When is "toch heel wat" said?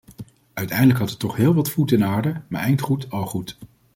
1.19-1.69